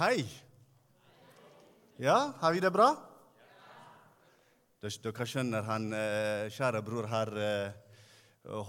[0.00, 0.24] Hei.
[2.00, 2.86] Ja, har vi det bra?
[4.80, 7.98] Dere skjønner han eh, kjære bror her, eh,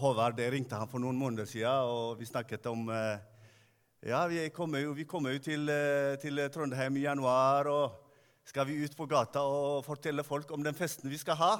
[0.01, 0.41] Håvard.
[0.43, 3.23] Jeg ringte han for noen måneder siden, og vi snakket om eh,
[4.11, 5.71] Ja, vi kommer jo, vi kommer jo til,
[6.19, 8.11] til, Trondheim i januar, og
[8.43, 11.53] skal vi ut på gata og fortelle folk om den festen vi skal ha.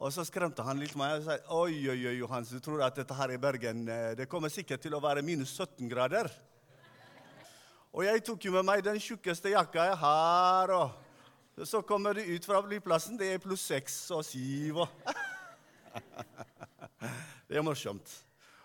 [0.00, 2.96] Og så skremte han litt meg og sa oi, oi, oi, Johans, du tror at
[2.96, 3.84] dette her i Bergen
[4.16, 6.32] det kommer sikkert til å være minus 17 grader.
[7.92, 10.70] Og jeg tok jo med meg den tjukkeste jakka jeg har.
[10.72, 14.80] og Så kommer de ut fra flyplassen, det er pluss seks og syv.
[17.52, 18.08] Det er morsomt.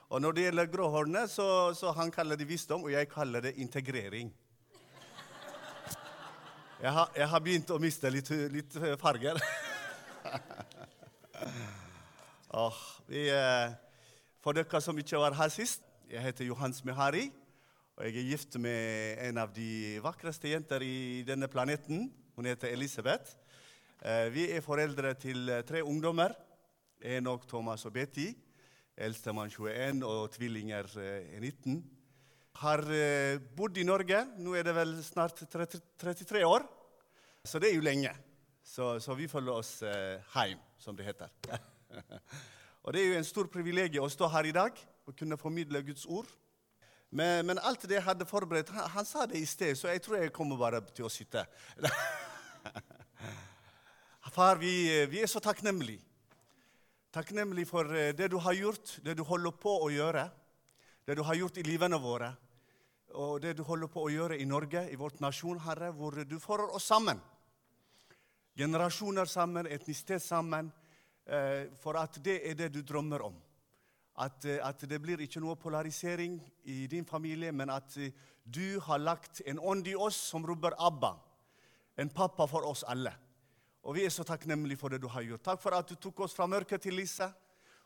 [0.08, 3.52] Og når det gjelder gråhårene, så, så han kaller det visdom, og jeg kaller det
[3.59, 4.30] integrering.
[6.80, 9.41] Jeg har, jeg har begynt å miste litt, litt farger.
[12.64, 12.80] oh,
[13.12, 13.75] vi, eh,
[14.39, 17.25] for dere som ikke var her sist, jeg heter Johans Mehari.
[17.98, 22.04] Og jeg er gift med en av de vakreste jenter i denne planeten.
[22.38, 23.31] Hun heter Elisabeth.
[24.06, 26.36] Eh, vi er foreldre til eh, tre ungdommer.
[27.02, 28.28] Enok, Thomas og Betty.
[28.94, 30.94] Eldstemann 21 og tvillinger
[31.42, 31.73] 19.
[31.73, 31.81] Eh,
[32.62, 32.86] Har
[33.58, 34.23] bodd i Norge.
[34.45, 36.70] Nå er det vel snart 33 år.
[37.50, 38.14] Så det er jo lenge.
[38.61, 41.34] Så, så vi følger oss hjem, som det heter.
[42.86, 45.82] og det er jo en stor privilegium å stå her i dag og kunne formidle
[45.82, 46.30] Guds ord.
[47.09, 50.02] Men, men, alt det jeg hadde forberedt han, han, sa det i sted, så jeg
[50.03, 51.45] tror jeg kommer bare til å sitte.
[54.38, 54.73] Far, vi,
[55.09, 56.03] vi er så takknemlige.
[57.16, 60.27] Takknemlige for eh, det du har gjort, det du holder på å gjøre.
[61.08, 62.33] Det du har gjort i livene våre,
[63.16, 66.36] og det du holder på å gjøre i Norge, i vårt nasjon, Herre, hvor du
[66.44, 67.21] får oss sammen.
[68.59, 70.73] Generasjoner sammen, etnisitet sammen,
[71.23, 73.39] eh, for at det er det du drømmer om.
[74.18, 78.80] At, eh, at, det blir ikke noe polarisering i din familie, men at eh, du
[78.88, 81.14] har lagt en ånd i oss som roper Abba.
[81.98, 83.14] En pappa for oss alle.
[83.84, 85.44] Og vi er så takknemlige for det du har gjort.
[85.45, 87.33] Takk for at du tok oss fra mørket til lyset.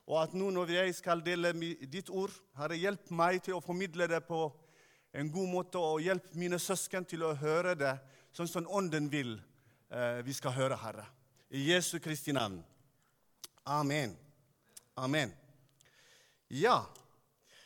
[0.07, 1.53] Og at nå når jeg skal dele
[1.85, 4.47] ditt ord, Herre, hjelp meg til å formidle det på
[5.13, 7.93] en god måte, og hjelp mine søsken til å høre det
[8.35, 9.35] sånn som Ånden vil
[9.91, 11.05] eh, vi skal høre, Herre.
[11.51, 12.61] I Jesu Kristi navn.
[13.67, 14.15] Amen.
[14.95, 15.40] Amen.
[16.53, 16.81] Ja,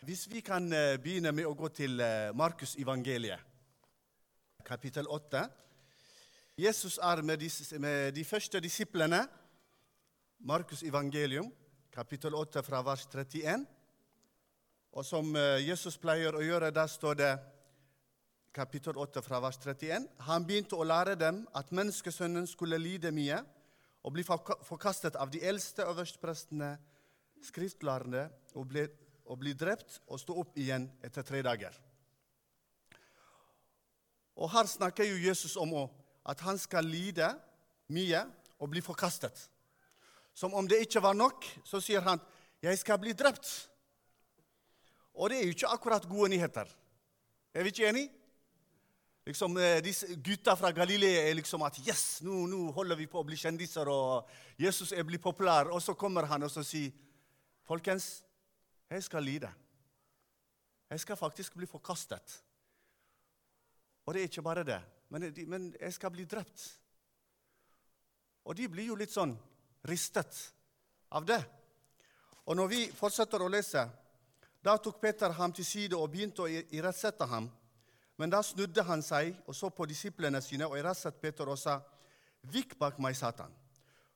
[0.01, 3.41] hvis vi kan eh, begynne med å gå til eh, Markus evangeliet,
[4.61, 5.41] kapittel 8.
[6.61, 7.49] Jesus er med de,
[7.81, 9.23] med de første disiplene.
[10.37, 11.49] Markus evangelium,
[11.89, 13.65] kapittel 8, fra vers 31.
[14.93, 17.33] Og som eh, Jesus pleier å gjøre, der står det
[18.53, 20.11] kapittel 8 fra vers 31.
[20.29, 23.41] Han begynte å lære dem at menneskesønnen skulle lide mye
[24.05, 26.75] og bli forkastet av de eldste øversteprestene
[27.43, 28.85] skriftlærerne og bli,
[29.25, 31.75] og ble drept og stå opp igjen etter tre dager.
[34.35, 35.73] Og Her snakker jo Jesus om
[36.25, 37.29] at han skal lide
[37.93, 38.25] mye
[38.59, 39.47] og bli forkastet.
[40.35, 42.19] Som om det ikke var nok, så sier han
[42.61, 43.69] 'Jeg skal bli drept'.
[45.13, 46.65] Og det er jo ikke akkurat gode nyheter.
[47.53, 48.09] Er vi ikke enige?
[49.25, 53.19] Liksom, eh, disse Gutta fra Galilea er liksom at yes, nå, nå holder vi på
[53.19, 54.27] å bli kjendiser, og
[54.59, 55.71] Jesus er blitt populær.
[55.71, 56.91] Og så kommer han og så sier
[57.65, 58.23] Folkens,
[58.89, 59.49] jeg skal lide.
[60.89, 62.41] Jeg skal faktisk bli forkastet.
[64.05, 66.65] Og det er ikke bare det, men, jeg skal bli drept.
[68.45, 69.33] Og de blir jo litt sånn
[69.89, 70.37] ristet
[71.09, 71.41] av det.
[72.45, 73.81] Og når vi fortsetter å lese,
[74.61, 77.49] da tok Peter ham til side og begynte å irettsette ham.
[78.21, 81.81] Men da snudde han seg og så på disiplene sine og irettsatte Peter og sa,
[82.45, 83.51] 'Vik bak meg, Satan,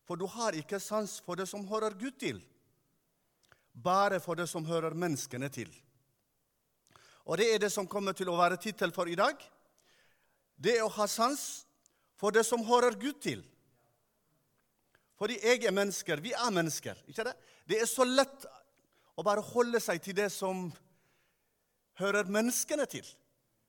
[0.06, 2.46] for du har ikke sans for det som hører Gud til.'
[3.84, 5.69] Bare for det som hører menneskene til.
[7.25, 9.38] Og det er det som kommer til å være tittel for i dag.
[10.57, 11.44] Det er å ha sans
[12.19, 13.44] for det som hører Gud til.
[15.19, 16.22] Fordi jeg er mennesker.
[16.23, 16.97] Vi er mennesker.
[17.07, 17.35] ikke Det
[17.67, 18.45] Det er så lett
[19.16, 20.72] å bare holde seg til det som
[22.00, 23.06] hører menneskene til.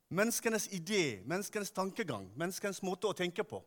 [0.09, 3.63] Menneskenes idé, menneskenes tankegang, menneskenes måte å tenke på.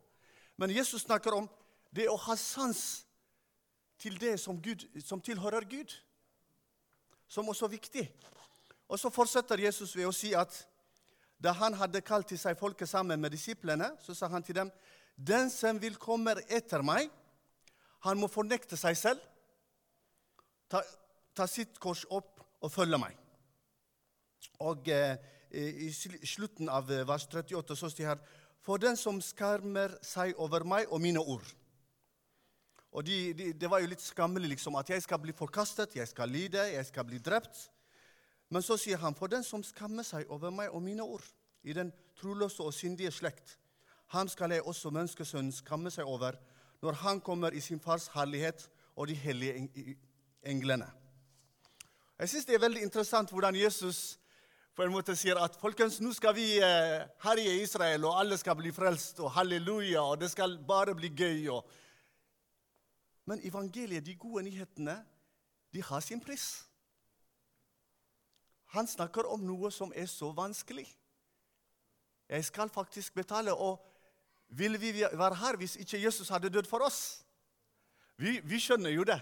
[0.57, 1.50] Men Jesus snakker om
[1.92, 3.06] det å ha sans
[3.98, 5.94] til det som, Gud, som tilhører Gud
[7.34, 8.06] som også er viktig.
[8.88, 10.54] Og så fortsetter Jesus ved å si at
[11.44, 14.72] da han hadde kalt til seg folket sammen med disiplene, så sa han til dem
[15.16, 17.10] den som vil komme etter meg,
[18.04, 19.26] han må fornekte seg selv,
[20.72, 20.82] ta,
[21.36, 23.18] ta sitt kors opp og følge meg.
[24.66, 25.16] Og eh,
[25.54, 28.24] I slutten av vers 38 så står det her
[28.64, 31.48] For den som skarmer seg over meg og mine ord
[32.94, 36.07] og de, de, Det var jo litt skammelig liksom, at jeg skal bli forkastet, jeg
[36.07, 37.68] skal lide, jeg skal bli drept.
[38.54, 41.25] Men så sier han, for den som skammer seg over meg og mine ord,
[41.63, 43.57] i den troløse og syndige slekt.
[44.13, 46.38] Ham skal jeg også menneskesønnen skamme seg over
[46.84, 49.96] når han kommer i sin fars herlighet og de hellige
[50.44, 50.89] englene.
[52.19, 54.19] Jeg syns det er veldig interessant hvordan Jesus
[54.75, 58.57] på en måte sier at folkens, nå skal vi eh, herje Israel, og alle skal
[58.57, 61.48] bli frelst, og halleluja, og det skal bare bli gøy.
[61.54, 61.66] Og...
[63.25, 64.98] Men evangeliet, de gode nyhetene,
[65.74, 66.66] de har sin pris.
[68.74, 70.88] Han snakker om noe som er så vanskelig.
[72.30, 73.54] Jeg skal faktisk betale.
[73.54, 73.80] Og
[74.50, 77.24] ville vi være her hvis ikke Jesus hadde dødd for oss?
[78.18, 79.20] Vi, vi skjønner jo det.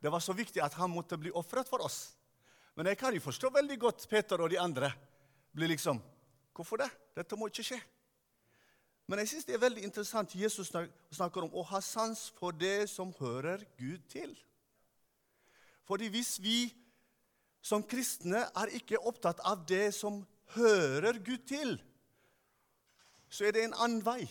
[0.00, 2.14] Det var så viktig at han måtte bli ofret for oss.
[2.76, 4.90] Men jeg kan jo forstå veldig godt Peter og de andre
[5.54, 6.02] blir liksom
[6.54, 6.86] Hvorfor det?
[7.16, 7.80] Dette må ikke skje.
[9.06, 12.88] Men jeg syns det er veldig interessant Jesus snakker om å ha sans for det
[12.92, 14.32] som hører Gud til.
[15.84, 16.58] Fordi hvis vi
[17.64, 20.22] som kristne er ikke opptatt av det som
[20.56, 21.76] hører Gud til,
[23.28, 24.24] så er det en annen vei.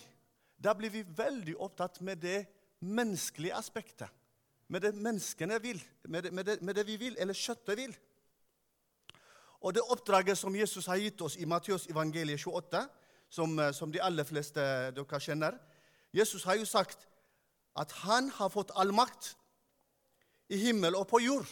[0.58, 2.44] Da blir vi veldig opptatt med det
[2.80, 4.10] menneskelige aspektet.
[4.68, 7.94] Med det menneskene vil, med det, med det, med det vi vil, eller kjøttet vil.
[9.60, 12.80] Og det oppdraget som Jesus har gitt oss i Matteus evangeliet 28,
[13.34, 14.62] som, eh, som de aller fleste
[14.94, 15.58] dere kjenner
[16.14, 17.08] Jesus har jo sagt
[17.74, 19.32] at han har fått all makt
[20.54, 21.48] i himmel og på jord.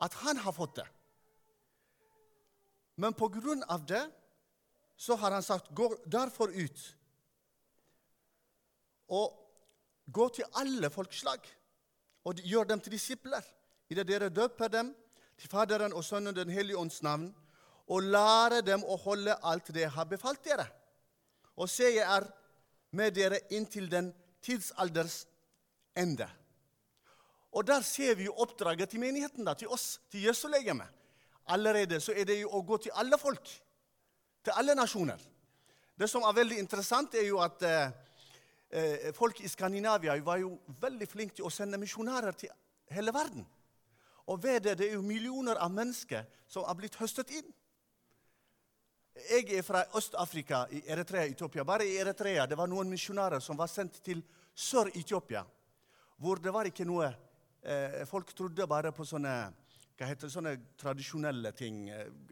[0.00, 0.86] At han har fått det.
[2.96, 4.02] Men på grunn av det
[4.96, 6.80] så har han sagt gå derfor ut
[9.12, 9.36] og
[10.08, 11.44] gå til alle folkeslag
[12.24, 13.44] og gjør dem til disipler.
[13.92, 14.94] Idet dere døper dem
[15.36, 17.34] til Faderen og Sønnen Den hellige ånds navn,
[17.92, 20.64] og lære dem å holde alt det jeg har befalt dere.
[21.60, 22.28] Og se, jeg er
[22.96, 24.12] med dere inntil den
[24.44, 25.26] tidsalders
[25.96, 26.28] ende.
[27.52, 30.86] Og der ser vi jo oppdraget til menigheten, da, til oss, til Jesu legeme.
[31.52, 33.48] Allerede så er det jo å gå til alle folk,
[34.44, 35.20] til alle nasjoner.
[35.98, 37.90] Det som er veldig interessant, er jo at eh,
[38.72, 42.50] eh folk i Skandinavia var jo veldig flinke til å sende misjonærer til
[42.88, 43.44] hele verden.
[44.26, 47.52] Og ved det, det er jo millioner av mennesker som har blitt høstet inn.
[49.12, 51.64] Jeg er fra Øst-Afrika, i Eritrea, Etiopia.
[51.64, 54.22] Bare i Eritrea det var noen misjonærer som var sendt til
[54.56, 55.42] Sør-Etiopia,
[56.16, 57.10] hvor det var ikke noe
[57.60, 59.34] eh, Folk trodde bare på sånne
[59.98, 61.84] hva heter sånne tradisjonelle ting.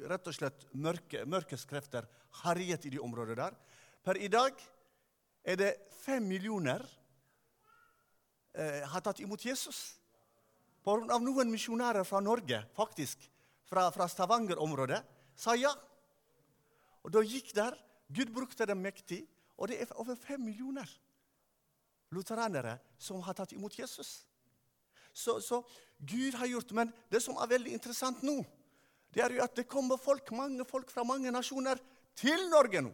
[0.08, 2.08] Rett og slett mørke, mørkeskrefter
[2.40, 3.58] harjet i de områdene der.
[4.02, 4.56] Per i dag
[5.44, 6.82] er det fem millioner
[8.56, 10.00] eh, har tatt imot Jesus.
[10.88, 13.28] Av noen misjonærer fra Norge, faktisk,
[13.68, 15.04] fra, fra Stavanger-området,
[15.36, 15.76] sa ja.
[17.04, 17.76] Og da gikk der.
[18.10, 19.22] Gud brukte dem mektig.
[19.56, 20.88] Og det er over fem millioner
[22.10, 24.24] lutheranere som har tatt imot Jesus.
[25.12, 25.60] Så, så,
[25.98, 28.40] Gud har gjort Men det som er veldig interessant nå,
[29.10, 31.80] det er jo at det kommer folk, mange folk fra mange nasjoner
[32.18, 32.92] til Norge nå.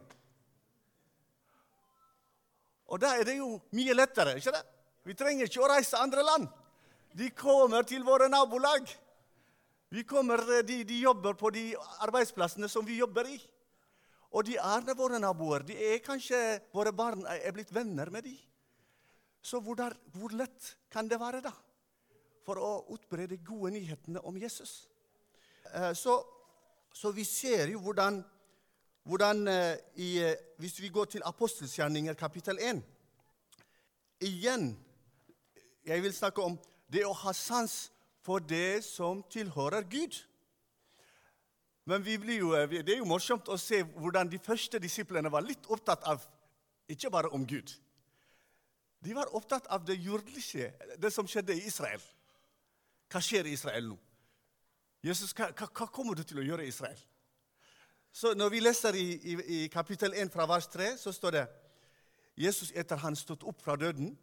[2.87, 4.37] Og da er det jo mye lettere.
[4.37, 4.63] ikke det?
[5.03, 6.47] Vi trenger ikke å reise til andre land.
[7.17, 8.87] De kommer til våre nabolag.
[9.89, 13.37] Vi kommer, eh, de, de, jobber på de arbeidsplassene som vi jobber i.
[14.35, 15.63] Og de er våre naboer.
[15.63, 18.37] De er kanskje, Våre barn er blitt venner med dem.
[19.41, 21.53] Så hvor, der, hvor lett kan det være da,
[22.43, 24.89] for å utbre de gode nyhetene om Jesus?
[25.71, 26.17] Eh, så,
[26.91, 28.19] så vi ser jo hvordan,
[29.07, 30.09] hvordan eh, i,
[30.59, 32.81] Hvis vi går til apostelskjerninger kapittel 1
[34.27, 34.71] Igjen
[35.85, 36.57] Jeg vil snakke om
[36.91, 37.91] det å ha sans
[38.23, 40.17] for det som tilhører Gud.
[41.87, 45.69] Men jo, eh, det er jo morsomt å se hvordan de første disiplene var litt
[45.71, 46.23] opptatt av
[46.87, 47.71] ikke bare om Gud.
[48.99, 52.01] De var opptatt av det jordelige, det som skjedde i Israel.
[53.07, 53.97] Hva skjer i Israel nå?
[55.03, 56.99] Jesus, hva, hva kommer du til å gjøre i Israel?
[58.11, 61.47] Så Når vi leser i, i, i kapittel 1 fra vers 3, så står det
[62.35, 64.17] Jesus etter han stått opp fra døden,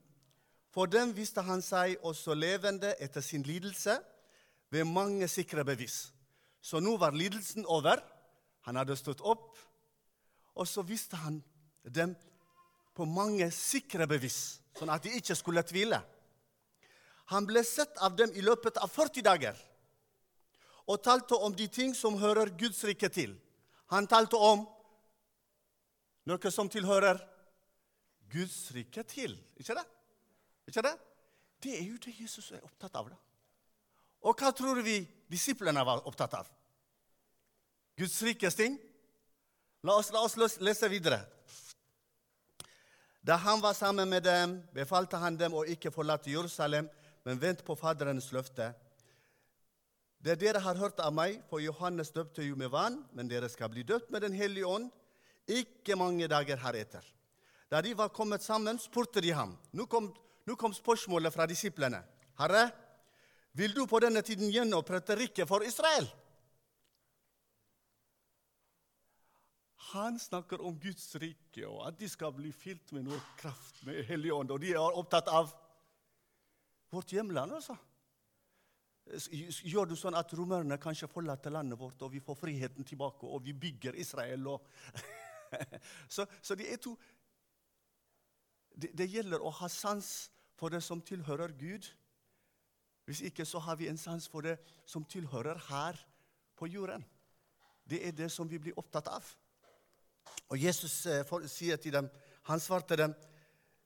[0.75, 3.97] for dem viste han seg også levende etter sin lidelse
[4.71, 6.14] ved mange sikre bevis.
[6.65, 8.01] Så nå var lidelsen over.
[8.65, 9.59] Han hadde stått opp,
[10.57, 11.43] og så viste han
[11.85, 12.15] dem
[12.97, 15.99] på mange sikre bevis, sånn at de ikke skulle tvile.
[17.35, 19.59] Han ble sett av dem i løpet av 40 dager
[20.85, 23.33] og talte om de ting som hører Guds rike til.
[23.93, 24.65] Han talte om
[26.29, 27.21] noe som tilhører
[28.33, 29.37] Guds rike til.
[29.61, 29.85] Ikke det?
[30.69, 30.95] Ikke det?
[31.65, 33.09] Det er jo det Jesus er opptatt av.
[33.13, 33.21] da.
[34.25, 35.03] Og hva tror vi
[35.35, 36.49] disiplene var opptatt av?
[37.99, 38.79] Guds rikes ting?
[39.85, 41.21] La oss, la oss lese videre.
[43.25, 46.89] Da han var sammen med dem, befalte han dem å ikke forlate Jerusalem,
[47.25, 48.73] men vente på Faderens løfte.
[50.25, 53.71] Det dere har hørt av meg, for Johannes døpte jo med vann, men dere skal
[53.73, 54.91] bli døpt med Den hellige ånd
[55.49, 57.05] ikke mange dager heretter.
[57.69, 59.57] Da de var kommet sammen, spurte de ham.
[59.73, 60.11] Nå kom,
[60.45, 62.01] nå kom spørsmålet fra disiplene.
[62.41, 62.71] Herre,
[63.55, 66.09] vil du på denne tiden gjenopprette riket for Israel?
[69.95, 74.03] Han snakker om Guds rike og at de skal bli fylt med noe kraft med
[74.09, 74.51] Hellig ånd.
[74.51, 75.53] Og de er opptatt av
[76.91, 77.77] vårt hjemland, altså.
[79.05, 83.45] Gjør du sånn at romerne kanskje forlater landet vårt, og vi får friheten tilbake, og
[83.45, 84.65] vi bygger Israel og
[86.15, 86.95] så, så det er to
[88.75, 90.09] det, det, gjelder å ha sans
[90.59, 91.87] for det som tilhører Gud.
[93.05, 94.57] Hvis ikke så har vi en sans for det
[94.87, 95.99] som tilhører her
[96.57, 97.05] på jorden.
[97.85, 99.25] Det er det som vi blir opptatt av.
[100.49, 102.09] Og Jesus eh, sier til dem,
[102.49, 103.15] han svarte dem,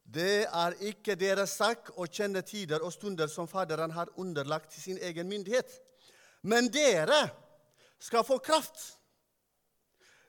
[0.09, 4.83] det er ikke deres sak å kjenne tider og stunder som Faderen har underlagt til
[4.83, 5.69] sin egen myndighet.
[6.43, 7.27] Men dere
[8.01, 8.95] skal få kraft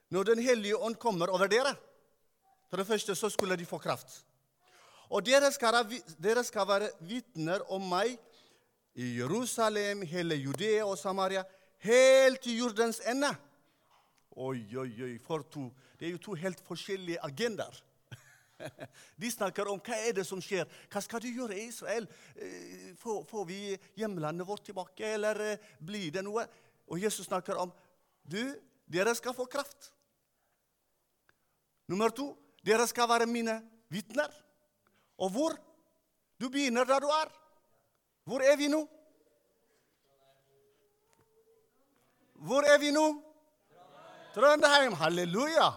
[0.09, 1.75] når Den hellige ånd kommer over dere.
[2.69, 4.23] For det første så skulle de få kraft.
[5.09, 5.85] Og dere skal,
[6.17, 8.17] dere skal være vitner om meg
[8.99, 11.45] i Jerusalem, hele Judea og Samaria,
[11.85, 13.29] helt til jordens ende.
[14.35, 15.69] Oi, oi, oi, for to.
[15.99, 17.79] Det er jo to helt forskjellige agendaer.
[19.21, 20.67] De snakker om hva er det som skjer.
[20.91, 22.09] Hva skal du gjøre i Israel?
[22.35, 23.61] Eh, får, får vi
[23.99, 26.43] hjemlandet vårt tilbake, eller eh, blir det noe?
[26.91, 27.71] Og Jesus snakker om
[28.27, 28.41] du,
[28.89, 29.93] dere skal få kraft.
[31.89, 32.33] Nummer to
[32.67, 34.33] dere skal være mine vitner.
[35.23, 35.55] Og hvor?
[36.39, 37.31] Du begynner der du er.
[38.29, 38.83] Hvor er vi nå?
[42.45, 43.05] Hvor er vi nå?
[44.35, 44.93] Trondheim.
[44.93, 45.69] Halleluja.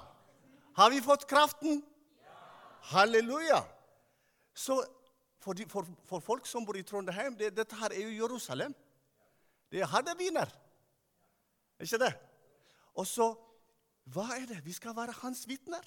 [0.77, 1.81] Har vi fått kraften?
[2.93, 3.63] Halleluja!
[4.55, 4.77] Så
[5.41, 8.75] for, de, for, for, folk som bor i Trondheim det, Dette her er jo Jerusalem.
[9.73, 10.53] Det er her det begynner.
[11.81, 12.13] Ikke det?
[12.95, 13.33] Og så
[14.13, 14.61] Hva er det?
[14.65, 15.85] Vi skal være hans vitner.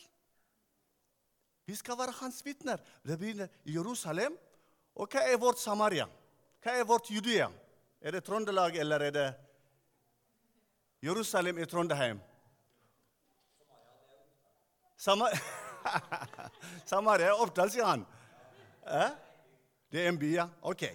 [1.67, 2.81] Vi skal være hans vitner.
[3.05, 4.37] Det begynner i Jerusalem.
[4.95, 6.07] Og hva er vårt Samaria?
[6.65, 7.45] Hva er vårt Judea?
[8.01, 9.25] Er det Trøndelag, eller er det
[11.05, 12.17] Jerusalem i Trondheim?
[14.97, 15.37] Samaria
[16.89, 18.07] Samaria er Oppdal, sier han.
[18.81, 19.13] Eh?
[19.93, 20.47] Det er en by, ja?
[20.65, 20.87] Ok.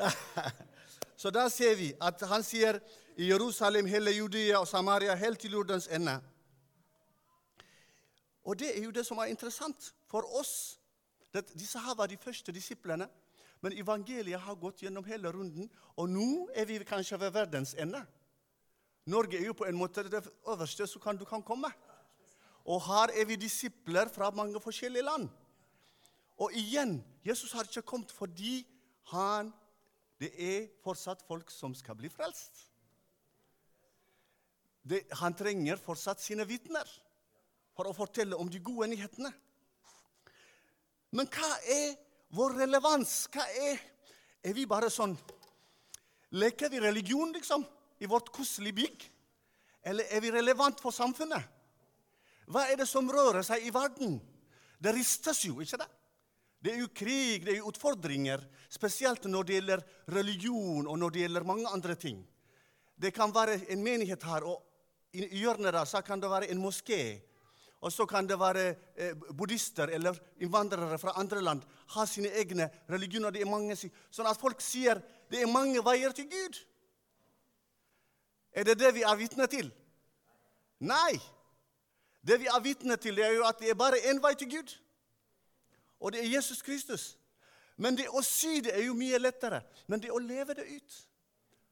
[1.20, 2.80] Så da ser vi at han sier
[3.20, 6.16] i Jerusalem, hele Judea og Samaria, helt til jordens ende.
[8.48, 10.80] Og det er jo det som er interessant for oss.
[11.52, 13.12] Disse her var de første disiplene.
[13.60, 18.00] Men evangeliet har gått gjennom hele runden, og nå er vi kanskje ved verdens ende.
[19.10, 21.68] Norge er jo på en måte det øverste så kan du kan komme.
[22.64, 25.28] Og her er vi disipler fra mange forskjellige land.
[26.40, 28.66] Og igjen Jesus har ikke kommet fordi
[29.12, 29.52] han
[30.20, 32.58] Det er fortsatt folk som skal bli frelst.
[34.84, 36.84] Det, han trenger fortsatt sine vitner
[37.72, 39.30] for å fortelle om de gode nyhetene.
[41.16, 41.96] Men hva er
[42.36, 43.28] vår relevans?
[43.32, 43.86] Hva er
[44.40, 45.12] Er vi bare sånn
[46.32, 47.64] Leker vi religion, liksom,
[47.98, 49.02] i vårt koselige bygg?
[49.82, 51.42] Eller er vi relevant for samfunnet?
[52.46, 54.20] Hva er det som rører seg i verden?
[54.78, 55.88] Det ristes jo, ikke det?
[56.60, 61.14] Det er jo krig, det er jo utfordringer, spesielt når det gjelder religion og når
[61.14, 62.20] det gjelder mange andre ting.
[63.00, 64.60] Det kan være en menighet her, og
[65.16, 67.18] i hjørnet der så kan det være en moské.
[67.80, 68.64] Og så kan det være
[68.96, 71.62] eh, buddhister eller innvandrere fra andre land
[71.94, 73.32] ha sine egne religioner.
[73.32, 76.58] Det er mange, sånn at folk sier det er mange veier til Gud.
[78.52, 79.70] Er det det vi er vitne til?
[80.80, 81.16] Nei.
[82.20, 84.74] Det vi er vitne til, er jo at det er bare én vei til Gud.
[86.00, 87.14] Og det er Jesus Kristus.
[87.80, 89.62] Men det å si det er jo mye lettere.
[89.88, 90.96] Men det å leve det ut,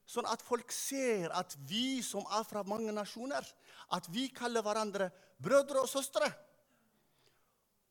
[0.09, 3.45] sånn at folk ser at vi som er fra mange nasjoner,
[3.93, 5.11] at vi kaller hverandre
[5.43, 6.29] brødre og søstre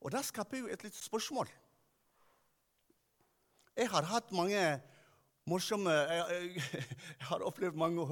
[0.00, 1.48] Og det skaper jo et lite spørsmål.
[3.76, 4.60] Jeg har hatt mange
[5.48, 6.84] morsomme jeg, jeg,
[7.30, 8.04] har opplevd mange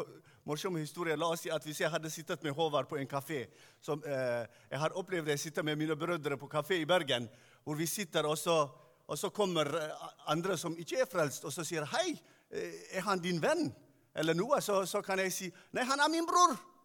[0.47, 1.19] morsomme historier.
[1.19, 3.45] La oss si at Hvis jeg hadde sittet med Håvard på en kafé
[3.81, 7.29] som, eh, Jeg har opplevd å sitte med mine brødre på kafé i Bergen,
[7.65, 8.69] hvor vi sitter, og så,
[9.07, 13.01] og så kommer eh, andre som ikke er frelst, og så sier 'Hei, eh, er
[13.01, 13.75] han din venn?'
[14.15, 14.61] Eller noe.
[14.61, 16.76] Så, så kan jeg si 'Nei, han er min bror'.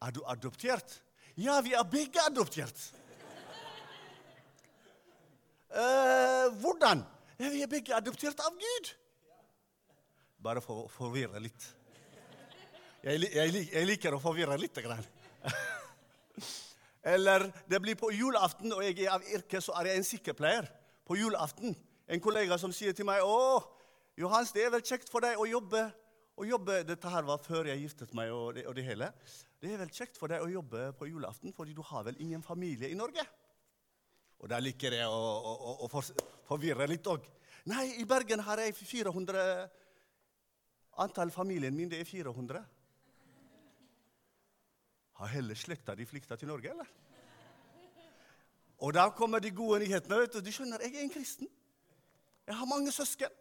[0.00, 1.02] Er du adoptert?
[1.36, 2.80] Ja, vi er begge adoptert.
[5.70, 7.04] Uh, hvordan?
[7.38, 8.88] Ja, vi er begge adoptert av Gud.
[10.42, 11.66] Bare for å forvirre litt.
[13.04, 14.80] Jeg, jeg, jeg, liker å forvirre litt.
[17.12, 20.68] Eller det blir på julaften, og jeg er av yrke så er jeg en sykepleier.
[21.08, 21.76] På julaften.
[22.10, 23.62] En kollega som sier til meg 'Å,
[24.20, 25.86] Johans, det er vel kjekt for deg å jobbe,
[26.36, 29.12] å jobbe Dette her var før jeg giftet meg og det, og det hele.
[29.60, 32.42] Det er vel kjekt for deg å jobbe på julaften, fordi du har vel ingen
[32.42, 33.24] familie i Norge?
[34.40, 36.02] Og da liker jeg å, å, å
[36.48, 37.26] forvirre litt òg.
[37.68, 39.44] Nei, i Bergen har jeg 400
[41.00, 42.60] Antall familien min det er 400.
[45.20, 46.88] Har hele slekta di flykta til Norge, eller?
[48.80, 50.18] Og da kommer de gode nyhetene.
[50.22, 51.48] vet Du Du skjønner, jeg er en kristen.
[52.46, 53.32] Jeg har mange søsken.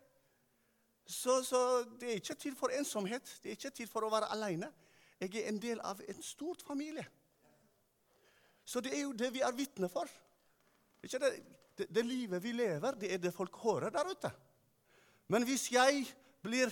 [1.06, 3.40] Så, så, det er ikke tid for ensomhet.
[3.44, 4.70] Det er ikke tid for å være alene.
[5.20, 7.06] Jeg er en del av en stort familie.
[8.66, 10.10] Så det er jo det vi er vitne for.
[11.02, 11.20] Det,
[11.78, 14.32] det, det, livet vi lever, det er det folk hører der ute.
[15.28, 16.06] Men hvis jeg
[16.44, 16.72] blir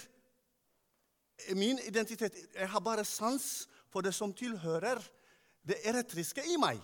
[1.53, 4.97] Min identitet Jeg har bare sans for det som tilhører
[5.61, 6.79] det eretriske i meg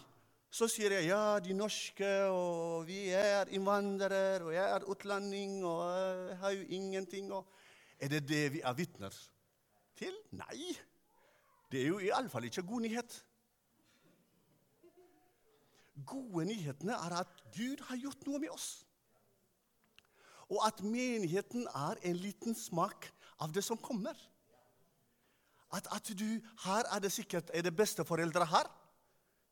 [0.53, 5.79] så sier jeg ja, de norske, og vi er innvandrere, og jeg er utlending, og
[6.29, 7.31] jeg har jo ingenting.
[7.33, 7.47] Og
[7.97, 9.15] er det det vi er vitner
[9.97, 10.13] til?
[10.37, 10.75] Nei.
[11.73, 13.13] Det er jo iallfall ikke god nyhet.
[16.05, 18.67] Gode nyhetene er at Gud har gjort noe med oss.
[20.53, 23.09] Og at menigheten er en liten smak
[23.41, 24.13] av det som kommer.
[25.73, 26.27] At, at du,
[26.61, 28.69] Her er det sikkert er det besteforeldre her.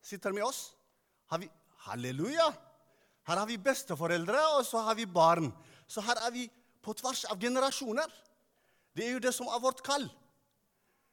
[0.02, 0.76] Sitter med oss.
[1.40, 1.50] Vi,
[1.88, 2.52] halleluja!
[3.26, 5.50] Her har vi besteforeldre, og så har vi barn.
[5.88, 6.50] Så her er vi
[6.82, 8.10] på tvers av generasjoner.
[8.94, 10.06] Det er jo det som er vårt kall.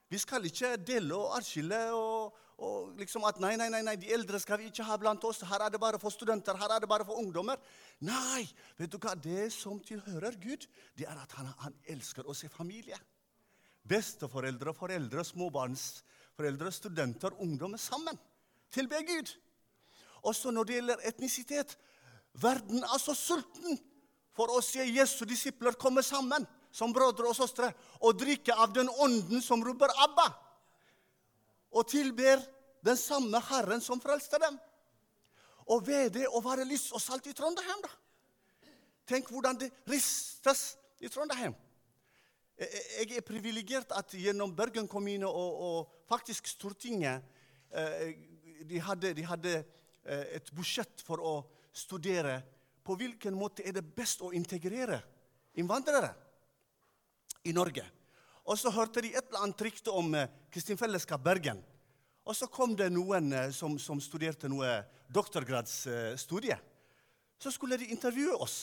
[0.08, 4.08] Vi skal ikke dele og adskille og, og liksom at nei, nei, nei, nei, de
[4.14, 5.42] eldre skal vi ikke ha blant oss.
[5.44, 7.60] Her er det bare for studenter, her er det bare for ungdommer.
[8.08, 8.46] Nei!
[8.78, 9.12] vet du hva?
[9.14, 10.64] Det som tilhører Gud,
[10.96, 12.96] det er at han, han elsker oss i familie.
[13.88, 18.16] Besteforeldre, foreldre, småbarnsforeldre, studenter, ungdommer sammen.
[18.72, 19.36] Tilbe Gud.
[20.24, 21.76] Også når det gjelder etnisitet.
[22.32, 23.76] Verden er så sulten
[24.36, 26.46] for å se Jesu disipler komme sammen
[26.78, 30.32] som brødre og søstre og drikke av den ånden som roper 'Abba',
[31.70, 32.42] og tilber
[32.84, 34.58] den samme Herren som frelste dem.
[35.66, 37.90] Og ved det å være lys og salt i Trondheim, da.
[39.06, 41.54] Tenk hvordan det ristes i Trondheim.
[42.58, 47.22] Jeg er privilegert at gjennom Bergen kommune og, og faktisk Stortinget
[47.70, 48.16] eh,
[48.64, 49.64] de hadde, de hadde
[50.08, 51.34] Eh, et budsjett for å
[51.76, 52.38] studere
[52.86, 54.96] på hvilken måte er det best å integrere
[55.60, 56.14] innvandrere
[57.44, 57.84] i Norge.
[58.48, 61.60] Og så hørte de et eller annet rykte om eh, Kristin Fellesskap Bergen.
[62.28, 64.80] Og så kom det noen eh, som, som studerte noe
[65.12, 66.56] doktorgradsstudie.
[67.38, 68.58] Så skulle de intervjue oss.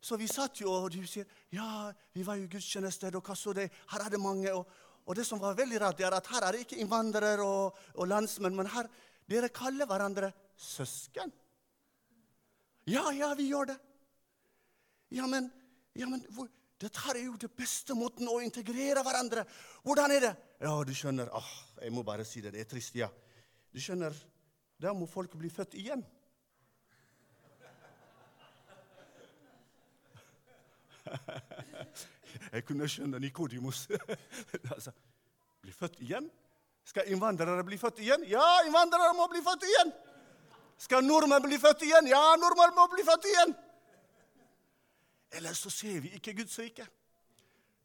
[0.00, 3.54] Så vi satt jo, og de sier ja, vi var jo gudstjeneste, og hva så
[3.56, 3.70] det?
[3.92, 4.52] Her er det mange.
[4.52, 4.68] Og,
[5.04, 8.08] og, det som var veldig rart, er at her er det ikke innvandrere og, og
[8.10, 8.90] landsmenn, men her
[9.26, 11.32] dere kaller hverandre søsken.
[12.86, 13.78] Ja, ja, vi gjør det.
[15.16, 15.48] Ja, men,
[15.98, 16.48] ja, men hvor,
[16.80, 19.46] dette er jo den beste måten å integrere hverandre
[19.86, 20.34] Hvordan er det?
[20.60, 22.52] Ja, du skjønner ah, Jeg må bare si det.
[22.52, 23.08] Det er trist, ja.
[23.72, 24.12] Du skjønner,
[24.80, 26.04] da må folk bli født igjen.
[32.52, 33.86] Jeg kunne skjønne Nikodimus.
[34.74, 34.92] altså,
[35.64, 36.30] bli født igjen?
[36.86, 38.24] Skal innvandrere bli født igjen?
[38.30, 39.92] Ja, innvandrere må bli født igjen!
[40.78, 42.06] Skal nordmenn bli født igjen?
[42.06, 43.56] Ja, nordmenn må bli født igjen!
[45.36, 46.86] Eller så ser vi ikke Guds rike.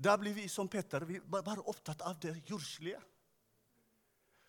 [0.01, 2.99] Da blir vi som Petter, vi er bare opptatt av det jordslige.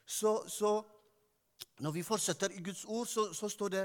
[0.07, 0.71] Så, så,
[1.85, 3.83] når vi fortsetter i Guds ord, så, så står det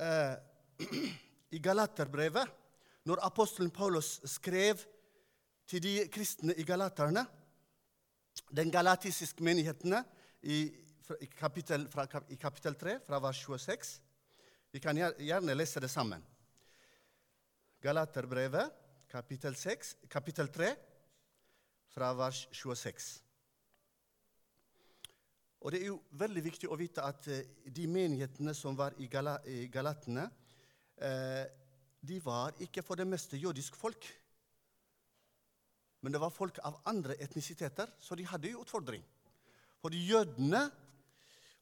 [0.00, 0.34] eh,
[1.56, 2.56] i Galaterbrevet
[3.04, 4.78] Når apostelen Paulus skrev
[5.66, 7.24] til de kristne i Galaterne,
[8.50, 10.02] den galatiske menighetene
[10.42, 10.58] i
[11.20, 14.00] i kapittel, fra, i kapittel 3, fra vers 26.
[14.72, 16.22] Vi kan gjerne lese det sammen.
[17.80, 18.72] Galaterbrevet,
[19.08, 20.74] kapittel, 6, kapittel 3,
[21.88, 23.22] fra vers 26.
[25.60, 29.08] Og Det er jo veldig viktig å vite at eh, de menighetene som var i,
[29.12, 30.26] Gala, i Galatene,
[30.96, 31.44] eh,
[32.00, 34.06] de var ikke for det meste jødisk folk.
[36.00, 39.04] Men det var folk av andre etnisiteter, så de hadde jo utfordring.
[39.80, 40.66] For jødene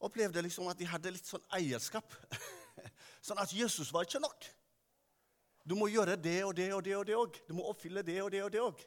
[0.03, 2.15] opplevde liksom at de hadde litt sånn eierskap.
[3.27, 4.47] sånn at Jesus var ikke nok.
[5.69, 7.39] Du må gjøre det og det og det og det òg.
[7.49, 8.81] Du må oppfylle det og det og det òg.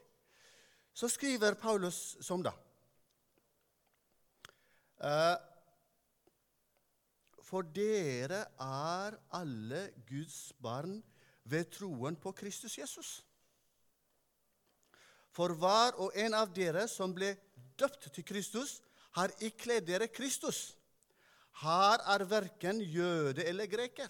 [0.94, 2.56] Så skriver Paulus som da.
[5.02, 5.38] Eh,
[7.46, 10.98] for dere er alle Guds barn
[11.44, 13.12] ved troen på Kristus Jesus.
[15.32, 17.36] For hver og en av dere som ble
[17.80, 18.80] døpt til Kristus,
[19.15, 20.72] har ikledd dere Kristus.
[21.62, 24.08] Her er verken jøde eller greker,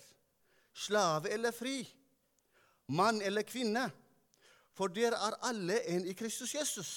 [0.73, 1.81] slave eller fri,
[2.87, 3.89] mann eller kvinne.
[4.73, 6.91] For dere er alle en i Kristus Jesus.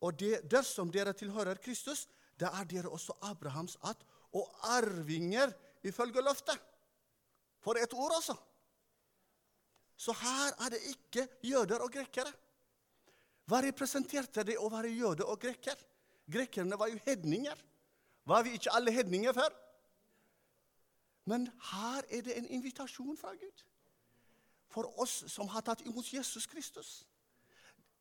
[0.00, 2.06] Og det, dersom dere tilhører Kristus,
[2.38, 6.58] da er dere også Abrahams att og arvinger ifølge løftet.
[7.60, 8.36] For et ord, altså!
[9.96, 12.32] Så her er det ikke jøder og grekere.
[13.48, 15.74] Hva representerte det å være jøde og greker?
[16.30, 17.56] Grekerne var jo hedninger.
[18.28, 19.56] Var vi ikke alle hedninger før?
[21.24, 23.64] Men her er det en invitasjon fra Gud
[24.68, 27.06] for oss som har tatt imot Jesus Kristus.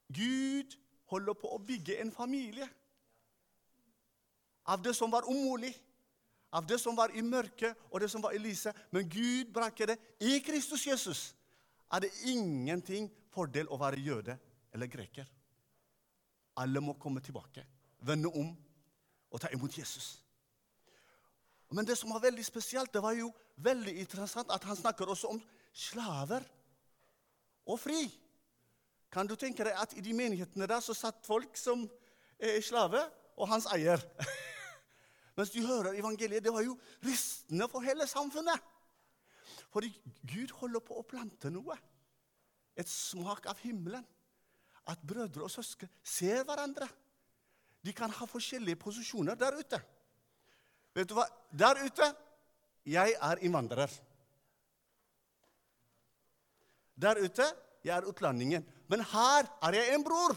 [0.08, 0.76] Gud
[1.12, 2.68] holder på å bygge en familie
[4.68, 5.74] av det som var umulig,
[6.52, 8.76] av det som var i mørket og det som var i lyset.
[8.92, 9.98] Men Gud brakte det.
[10.20, 11.24] I Kristus Jesus
[11.92, 14.38] er det ingenting fordel å være jøde
[14.76, 15.28] eller greker.
[16.58, 17.64] Alle må komme tilbake,
[18.00, 18.52] vende om
[19.32, 20.18] og ta imot Jesus.
[21.72, 25.34] Men det som var veldig spesielt, det var jo veldig interessant at han snakker også
[25.36, 25.42] om
[25.76, 26.46] slaver
[27.68, 28.08] og fri.
[29.12, 31.86] Kan du tenke deg at i de menighetene der så satt folk som
[32.40, 33.02] er slave,
[33.38, 34.02] og hans eier?
[35.38, 38.58] Mens du hører evangeliet, det var jo rystende for hele samfunnet.
[39.70, 39.92] Fordi
[40.26, 41.76] Gud holder på å plante noe.
[42.78, 44.06] Et smak av himmelen.
[44.88, 46.88] At brødre og søsken ser hverandre.
[47.84, 49.80] De kan ha forskjellige posisjoner der ute.
[50.96, 51.28] Vet du hva?
[51.52, 52.08] Der ute
[52.88, 53.92] jeg er innvandrer.
[57.02, 57.46] Der ute
[57.84, 58.66] jeg er utlendingen.
[58.88, 60.36] Men her er jeg en bror.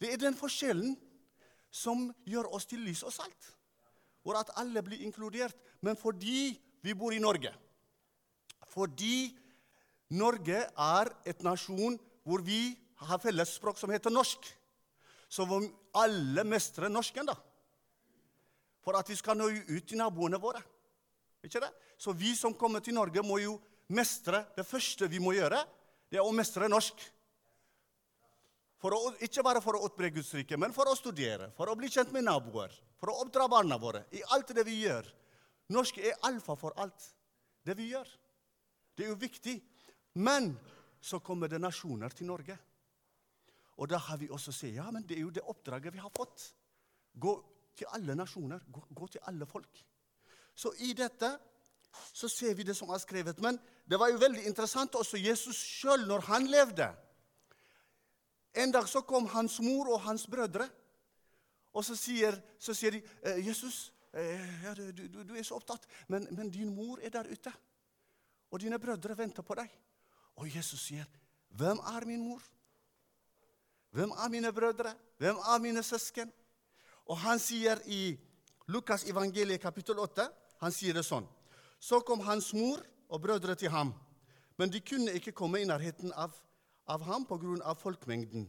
[0.00, 0.96] Det er den forskjellen
[1.70, 3.50] som gjør oss til lys og salt.
[4.22, 5.56] Hvor at alle blir inkludert.
[5.80, 7.52] Men fordi vi bor i Norge,
[8.70, 9.36] fordi
[10.10, 12.74] Norge er et nasjon hvor vi
[13.06, 14.44] har fellesspråk som heter norsk,
[15.30, 15.64] så hvor
[15.96, 17.36] alle mestrer norsken, da.
[18.84, 20.60] For at vi skal nå ut til naboene våre.
[21.44, 21.70] Ikke det?
[21.98, 23.58] Så vi som kommer til Norge, må jo
[23.94, 25.60] mestre Det første vi må gjøre,
[26.10, 27.02] det er å mestre norsk.
[28.80, 31.90] Å, ikke bare for å utbre Guds rike, men for å studere, for å bli
[31.92, 35.08] kjent med naboer, for å oppdra barna våre i alt det vi gjør.
[35.70, 37.10] Norsk er alfa for alt
[37.66, 38.08] det vi gjør.
[38.96, 39.58] Det er jo viktig.
[40.18, 40.50] Men
[41.00, 42.56] så kommer det nasjoner til Norge.
[43.80, 46.12] Og da har vi også sett ja, men det er jo det oppdraget vi har
[46.12, 46.50] fått.
[47.14, 47.36] Gå
[47.76, 49.84] til alle nasjoner, gå, gå til alle folk.
[50.54, 51.30] Så i dette
[52.12, 53.40] så ser vi det som er skrevet.
[53.40, 56.90] Men det var jo veldig interessant også Jesus sjøl, når han levde.
[58.54, 60.68] En dag så kom hans mor og hans brødre,
[61.72, 65.54] og så sier, så sier de eh, 'Jesus, eh, ja, du, du, du, er så
[65.54, 67.52] opptatt, men, men, din mor er der ute.'
[68.50, 69.70] 'Og dine brødre venter på deg.'
[70.36, 71.04] Og Jesus sier,
[71.48, 72.42] 'Hvem er min mor?'
[73.90, 74.94] 'Hvem er mine brødre?
[75.18, 76.32] Hvem er mine søsken?'
[77.06, 78.18] Og han sier i
[78.66, 80.28] Lukas evangeliet kapittel 8
[80.60, 81.26] han sier det sånn.
[81.80, 83.94] Så kom hans mor og brødre til ham,
[84.58, 86.36] men de kunne ikke komme i nærheten av
[86.90, 87.72] av ham pga.
[87.74, 88.48] folkemengden.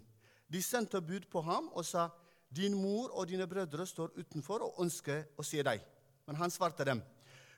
[0.49, 2.09] De sendte bud på ham og sa,
[2.51, 5.85] 'Din mor og dine brødre står utenfor og ønsker å se deg.'
[6.27, 7.01] Men han svarte dem,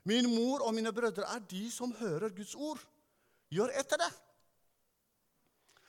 [0.05, 2.79] 'Min mor og mine brødre er de som hører Guds ord.
[3.49, 4.19] Gjør etter det.'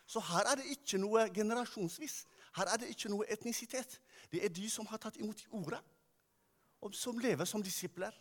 [0.07, 2.27] Så her er det ikke noe generasjonsvis.
[2.57, 4.01] Her er det ikke noe etnisitet.
[4.31, 5.81] Det er de som har tatt imot ordet,
[6.81, 8.13] og som lever som disipler.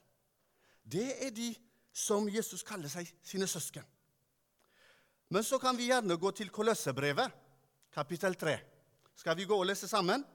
[0.84, 1.54] Det er de
[1.94, 3.86] som Jesus kaller seg sine søsken.
[5.34, 7.32] Men så kan vi gjerne gå til Kolossebrevet,
[7.94, 8.58] kapittel 3.
[9.16, 10.26] Skal vi gå og lese sammen?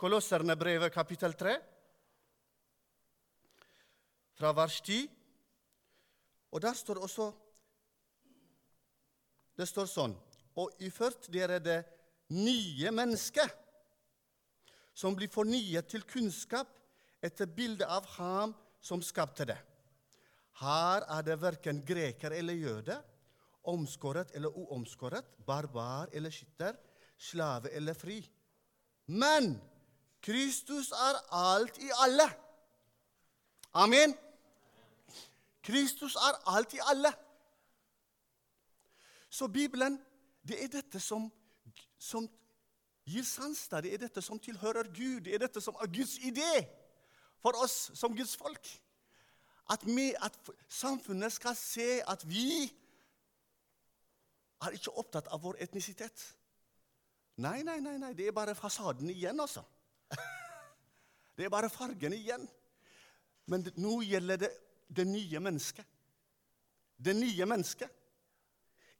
[0.00, 1.56] Kolossernebrevet, kapittel 3,
[4.38, 5.08] fra vers 10.
[6.50, 7.30] Og der står også
[9.60, 10.14] Det står sånn
[10.56, 11.82] Og iført dere det
[12.32, 13.50] nye mennesket,
[14.94, 16.70] som blir fornyet til kunnskap
[17.22, 19.58] etter bildet av Ham som skapte det.
[20.60, 22.96] Her er det verken greker eller jøde,
[23.70, 26.76] omskåret eller uomskåret, barbar eller skytter,
[27.16, 28.20] slave eller fri.
[29.06, 29.54] Men
[30.22, 32.28] Kristus er alt i alle.
[33.72, 34.14] Amen.
[35.62, 37.12] Kristus er alt i alle.
[39.30, 40.00] Så Bibelen,
[40.42, 41.30] det er dette som,
[41.98, 42.26] som
[43.06, 43.68] gir sans.
[43.68, 45.20] Det er dette som tilhører Gud.
[45.24, 46.79] Det er dette som er Guds idé
[47.42, 48.68] for oss som Guds folk.
[49.70, 50.36] At, vi, at
[50.68, 52.66] samfunnet skal se at vi
[54.60, 56.24] er ikke opptatt av vår etnisitet.
[57.40, 59.64] Nei, nei, nei, nei, det er bare fasaden igjen, altså.
[61.38, 62.42] Det er bare fargen igjen.
[63.48, 64.50] Men nå gjelder det
[64.90, 65.86] det nye mennesket.
[66.98, 67.88] Det nye mennesket.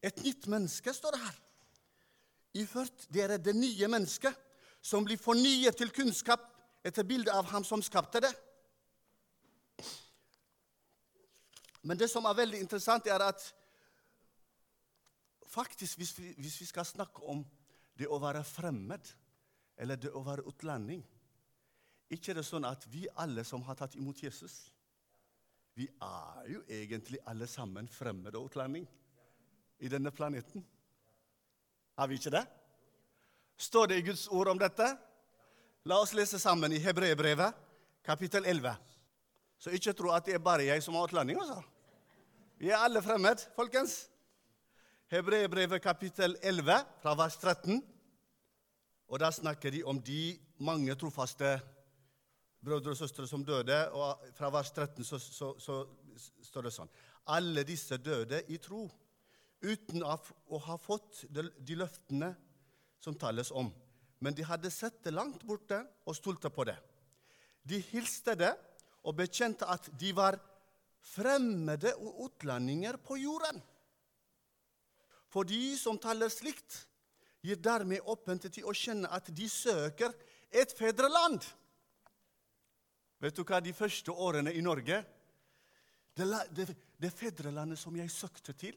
[0.00, 1.40] Et nytt menneske, står det her.
[2.62, 4.33] Iført dere det nye mennesket,
[4.81, 6.46] som blir fornyet til kunnskap
[6.83, 8.33] etter bildet av ham som skapte det.
[11.83, 13.45] Men det som er veldig interessant, er at
[15.49, 17.43] faktisk, hvis vi, hvis vi skal snakke om
[17.99, 19.09] det å være fremmed,
[19.81, 21.01] eller det å være utlending
[22.12, 24.73] Ikke det sånn at vi alle som har tatt imot Jesus,
[25.79, 28.85] vi er jo egentlig alle sammen fremmede og utlending
[29.79, 30.64] i denne planeten.
[31.97, 32.43] Er vi ikke det?
[33.57, 34.88] Står det i Guds ord om dette?
[35.88, 37.55] La oss lese sammen i Hebreerbrevet,
[38.05, 38.75] kapittel 11.
[39.57, 41.40] Så ikke tro at det er bare jeg som er utlending.
[41.40, 41.62] altså.
[42.61, 44.11] Vi er alle fremmed, folkens.
[45.09, 47.81] Hebreerbrevet, kapittel 11, fra vers 13.
[49.09, 51.61] Og Da snakker de om de mange trofaste
[52.64, 53.90] brødre og søstre som døde.
[53.90, 55.87] og Fra vers 13 så, så, så
[56.43, 56.93] står det sånn
[57.27, 58.90] Alle disse døde i tro,
[59.64, 62.35] uten å ha fått de løftene
[63.01, 63.73] som tales om.
[64.21, 66.77] Men de hadde sett det langt borte og stolte på det.
[67.65, 68.53] De hilste det
[69.09, 70.37] og bekjente at de var
[71.01, 73.61] fremmede og utlendinger på jorden.
[75.31, 76.83] For de som taler slikt,
[77.41, 80.13] gir dermed åpent til å kjenne at de søker
[80.51, 81.41] et fedreland.
[83.21, 85.03] Vet du hva de første årene i Norge
[86.17, 86.65] Det, det,
[86.99, 88.75] det fedrelandet som jeg søkte til,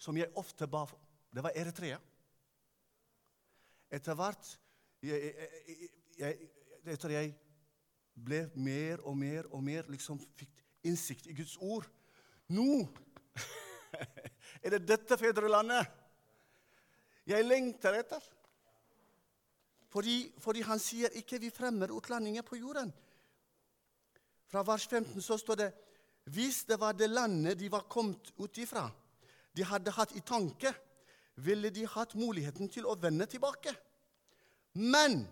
[0.00, 0.98] som jeg ofte ba for,
[1.30, 1.98] det var Eritrea.
[3.92, 4.48] Etter hvert
[5.02, 5.32] jeg,
[5.68, 5.88] jeg,
[6.18, 6.50] jeg,
[6.92, 7.32] Etter jeg
[8.14, 11.86] ble mer og mer og mer liksom fikk innsikt i Guds ord
[12.52, 12.82] Nå
[14.64, 15.98] er det dette fedrelandet
[17.28, 18.22] jeg lengter etter.
[19.92, 22.90] Fordi, fordi han sier ikke vi fremmer utlendinger på jorden.
[24.50, 25.68] Fra vers 15 så står det
[26.32, 28.86] hvis det var det landet de var kommet ut ifra,
[29.52, 30.70] de hadde hatt i tanke,
[31.42, 33.72] ville de hatt muligheten til å vende tilbake.
[34.78, 35.22] Men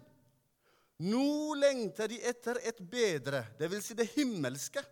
[1.01, 3.91] nå lengter de etter et bedre, dvs.
[3.91, 4.83] Si det himmelske.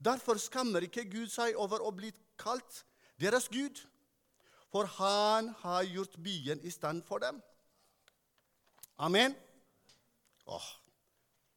[0.00, 2.84] Derfor skammer ikke Gud seg over å bli kalt
[3.20, 3.82] deres Gud
[4.70, 7.40] for han har gjort byen i stand for dem.
[8.98, 9.34] Amen.
[10.46, 10.68] Åh.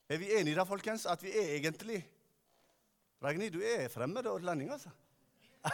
[0.10, 2.02] Er vi enige da, folkens, at vi er egentlig
[3.24, 4.90] Ragnhild, du er fremmed og utlending, altså.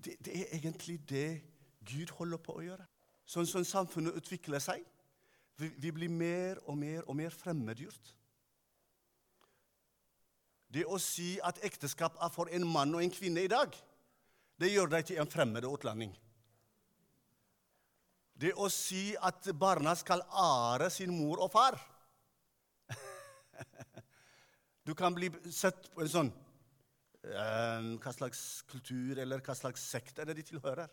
[0.00, 1.42] Det, det, er egentlig det
[1.84, 2.84] Gud holder på å gjøre.
[3.30, 4.82] Sånn som samfunnet utvikler seg.
[5.60, 8.14] Vi, vi blir mer og mer og mer fremmedgjort.
[10.70, 13.74] Det å si at ekteskap er for en mann og en kvinne i dag,
[14.60, 16.12] det gjør deg til en fremmed utlending.
[18.40, 21.76] Det å si at barna skal ære sin mor og far
[24.86, 26.30] Du kan bli sett på en sånn
[27.28, 28.40] eh, Hva slags
[28.70, 30.88] kultur eller hva slags sekt er det de tilhører?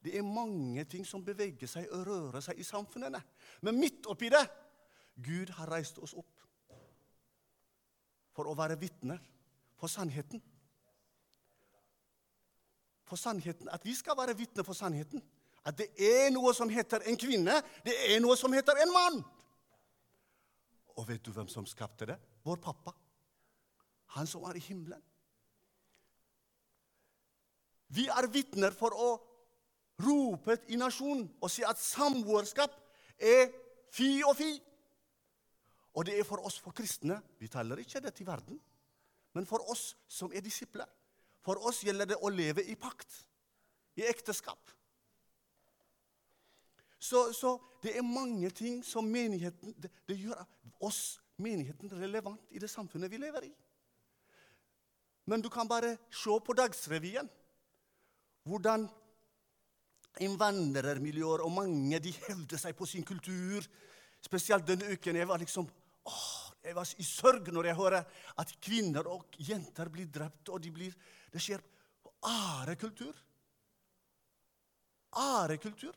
[0.00, 3.20] Det er mange ting som beveger seg og rører seg i samfunnene.
[3.66, 4.44] Men midt oppi det
[5.20, 6.46] Gud har reist oss opp
[8.32, 9.20] for å være vitner
[9.76, 10.40] for sannheten
[13.10, 13.68] for sannheten.
[13.74, 15.22] At vi skal være vitner for sannheten.
[15.66, 19.20] At det er noe som heter en kvinne, det er noe som heter en mann.
[20.96, 22.16] Og vet du hvem som skapte det?
[22.46, 22.94] Vår pappa.
[24.16, 25.02] Han som er i himmelen.
[27.90, 29.10] Vi er vitner for å
[30.04, 32.74] rope i nasjonen og sier at samboerskap
[33.18, 33.50] er
[33.92, 34.50] fi og fi.
[35.94, 37.18] Og det er for oss for kristne.
[37.38, 38.60] Vi taler ikke det til verden,
[39.34, 40.88] men for oss som er disipler.
[41.44, 43.24] For oss gjelder det å leve i pakt,
[43.96, 44.70] i ekteskap.
[47.00, 50.42] Så, så det er mange ting som menigheten det, det, gjør
[50.84, 53.52] oss, menigheten, relevant i det samfunnet vi lever i.
[55.24, 57.28] Men du kan bare se på Dagsrevyen
[58.44, 58.84] hvordan
[60.18, 63.64] innvandrermiljøer og mange de hevder seg på sin kultur.
[64.20, 65.16] Spesielt denne uken.
[65.16, 65.68] Jeg var liksom
[66.10, 70.48] åh, jeg var i sørg når jeg hører at kvinner og jenter blir drept.
[70.48, 70.94] og de blir,
[71.32, 71.62] Det skjer
[72.02, 73.14] på ærekultur.
[75.16, 75.94] Ærekultur.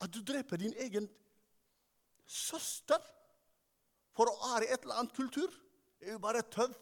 [0.00, 1.08] At du dreper din egen
[2.26, 3.00] søster
[4.16, 5.52] for å ære et eller annet kultur,
[6.00, 6.72] det er jo bare tøv.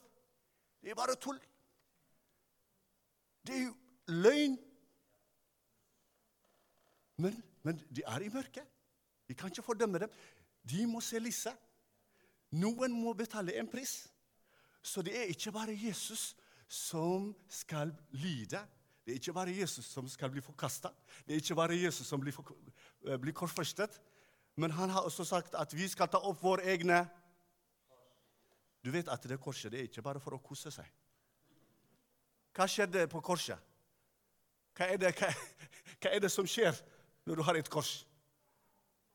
[0.83, 1.39] Det er bare tull.
[3.47, 3.75] Det er jo
[4.07, 4.59] løgn.
[7.17, 8.67] Men, men de er i mørket.
[9.27, 10.11] Vi kan ikke fordømme dem.
[10.71, 11.53] De må se Lisse.
[12.55, 14.05] Noen må betale en pris.
[14.83, 16.35] Så det er ikke bare Jesus
[16.69, 18.61] som skal lide.
[19.05, 20.91] Det er ikke bare Jesus som skal bli forkasta.
[21.27, 22.57] Det er ikke bare Jesus som blir, for,
[23.07, 24.01] eh, blir korsfestet.
[24.57, 27.09] Men han har også sagt at vi skal ta opp våre egne
[28.85, 30.85] Du vet at det korset det er ikke bare for å kose seg.
[32.53, 33.57] Hva skjedde på korset?
[34.77, 35.31] Hva er, det, hva,
[36.03, 36.77] hva er det som skjer
[37.25, 38.07] når du har et kors?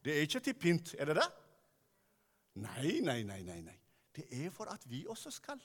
[0.04, 1.28] Det er ikke til pynt, er det det?
[2.64, 3.76] Nei, nei, nei, nei, nei.
[4.16, 5.60] Det er for at vi også skal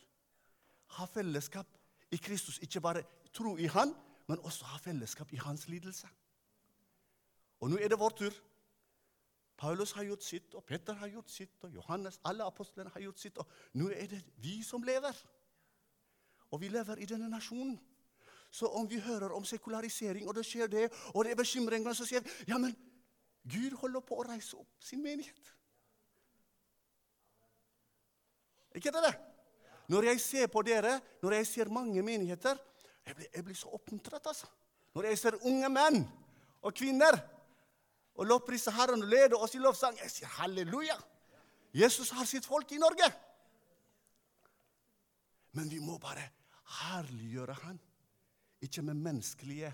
[0.99, 1.67] ha fellesskap
[2.13, 2.59] i Kristus.
[2.63, 3.03] Ikke bare
[3.33, 3.95] tro i Han,
[4.27, 6.09] men også ha fellesskap i hans lidelse.
[7.61, 8.35] Og nå er det vår tur.
[9.57, 13.21] Paulus har gjort sitt, og Petter har gjort sitt, og Johannes, alle apostlene har gjort
[13.21, 13.39] sitt.
[13.39, 13.47] Og
[13.79, 15.15] nå er det vi som lever.
[16.51, 17.79] Og vi lever i denne nasjonen.
[18.55, 22.07] Så om vi hører om sekularisering, og det skjer det, og det er bekymringer, så
[22.07, 22.75] sier vi ja, men
[23.51, 25.49] Gud holder på å reise opp sin menighet.
[28.79, 29.03] Ikke det?
[29.09, 29.15] det?
[29.91, 32.61] Når jeg ser på dere, når jeg ser mange menigheter,
[33.05, 34.27] jeg blir, jeg blir så oppmuntret.
[34.27, 34.47] altså.
[34.95, 35.99] Når jeg ser unge menn
[36.63, 37.19] og kvinner
[38.15, 40.97] og lovpriser Herren og leder oss i lovsang, jeg sier halleluja.
[41.75, 43.11] Jesus har sitt folk i Norge.
[45.59, 46.23] Men vi må bare
[46.85, 47.83] herliggjøre Han,
[48.67, 49.73] ikke med menneskelige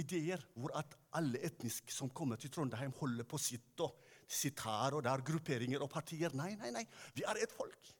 [0.00, 4.96] ideer hvor at alle etniske som kommer til Trondheim, holder på sitt og sitt her
[4.96, 6.34] og der, grupperinger og partier.
[6.34, 6.84] Nei, nei, nei.
[7.14, 7.92] Vi er et folk.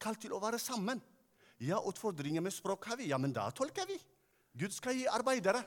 [0.00, 1.00] Kalt til å være sammen.
[1.60, 3.10] Ja, utfordringer med språk har vi.
[3.12, 3.98] Ja, men da tolker vi.
[4.56, 5.60] Gud skal gi arbeidere.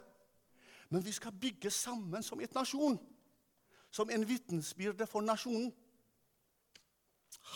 [0.89, 2.97] Men vi skal bygge sammen som et nasjon.
[3.93, 5.69] Som en vitensbyrde for nasjonen.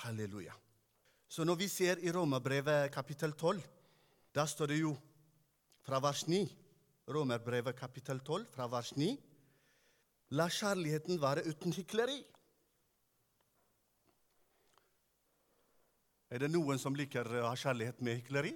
[0.04, 0.54] Halleluja.
[1.28, 3.60] Så når vi ser i Romerbrevet kapittel 12,
[4.36, 4.94] da står det jo
[5.88, 6.43] fra vers 9
[7.08, 9.13] Romerbrevet kapittel 12, fra vers 9
[10.36, 12.17] La kjærligheten være uten hykleri.
[16.28, 18.52] Er det noen som liker å ha kjærlighet med hykleri?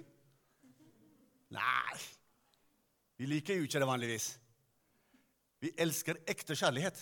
[1.56, 2.00] Nei,
[3.16, 4.26] vi liker jo ikke det vanligvis.
[5.64, 7.00] Vi elsker ekte kjærlighet.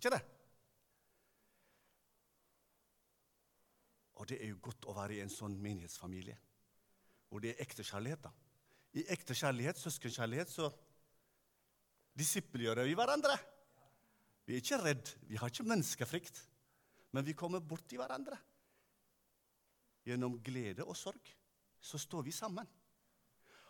[0.00, 0.22] Ikke det?
[4.16, 6.38] Og det er jo godt å være i en sånn menighetsfamilie
[7.28, 8.24] hvor det er ekte kjærlighet.
[8.24, 8.32] da.
[8.94, 10.68] I ekte kjærlighet, søskenkjærlighet, så
[12.18, 13.36] disippelgjør vi hverandre.
[14.46, 16.42] Vi er ikke redd, vi har ikke menneskefrykt,
[17.12, 18.36] men vi kommer borti hverandre.
[20.04, 21.32] Gjennom glede og sorg
[21.80, 22.68] så står vi sammen.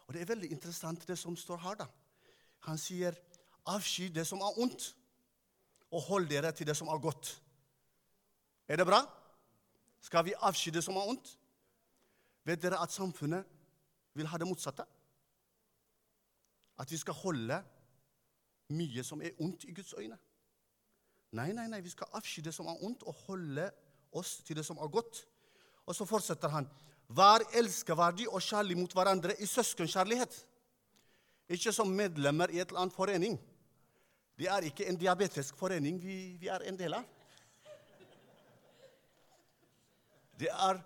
[0.06, 1.74] Og det er veldig interessant det som står her.
[1.74, 1.87] da.
[2.68, 3.14] Han sier,
[3.66, 4.96] 'Avsky det som er ondt,
[5.90, 7.40] og hold dere til det som er godt'.
[8.68, 9.00] Er det bra?
[10.00, 11.38] Skal vi avsky det som er ondt?
[12.44, 13.44] Vet dere at samfunnet
[14.14, 14.84] vil ha det motsatte?
[16.78, 17.60] At vi skal holde
[18.74, 20.18] mye som er ondt i Guds øyne?
[21.34, 23.66] Nei, nei, nei, vi skal avsky det som er ondt, og holde
[24.14, 25.24] oss til det som er godt.
[25.87, 26.68] Og så fortsetter han.
[27.08, 30.37] Vær elskeverdig og kjærlig mot hverandre i søskenkjærlighet.
[31.48, 33.37] Ikke som medlemmer i et eller annet forening.
[34.38, 37.04] Det er ikke en diabetisk forening vi, vi er en del av.
[40.38, 40.80] Det er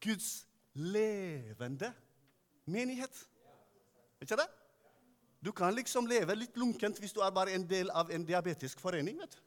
[0.00, 1.92] Guds levende
[2.64, 3.28] menighet.
[4.20, 4.48] Ikke det?
[5.40, 8.80] Du kan liksom leve litt lunkent hvis du er bare en del av en diabetisk
[8.80, 9.18] forening.
[9.18, 9.40] vet du.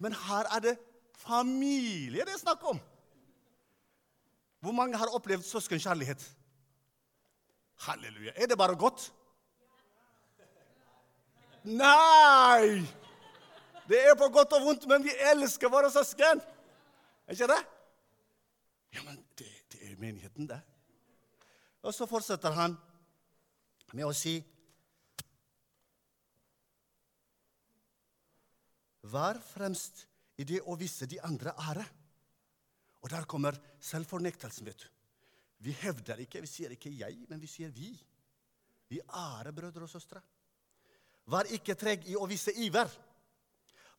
[0.00, 0.78] Men her er det
[1.20, 2.80] familie det er snakk om.
[4.64, 6.24] Hvor mange har opplevd søskenkjærlighet?
[7.84, 8.32] Halleluja.
[8.36, 9.12] Er det bare godt?
[11.64, 12.80] Nei!
[13.88, 16.40] Det er på godt og vondt, men vi elsker våre søsken.
[17.26, 17.60] Er ikke det?
[18.96, 20.60] Ja, men det, det er menigheten, det.
[21.82, 22.78] Og så fortsetter han
[23.94, 24.40] med å si
[29.04, 30.06] Vær fremst
[30.40, 31.82] i det å vise de andre ære.
[33.04, 34.86] Og der kommer selvfornektelsen, vet du.
[35.60, 38.00] Vi hevder ikke, vi sier ikke 'jeg', men vi sier 'vi'.
[38.88, 40.22] Vi ærer brødre og søstre.
[41.26, 42.88] Vær ikke treg i å vise iver.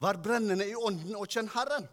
[0.01, 1.88] Vær brennende i ånden og kjenn Herren.